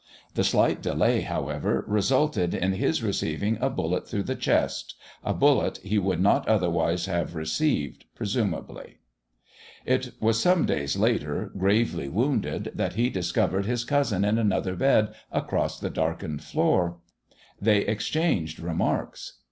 [0.33, 5.77] The slight delay, however, resulted in his receiving a bullet through the chest a bullet
[5.83, 8.97] he would not otherwise have received, presumably.
[9.85, 15.13] It was some days later, gravely wounded, that he discovered his cousin in another bed
[15.31, 16.97] across the darkened floor.
[17.61, 19.33] They exchanged remarks.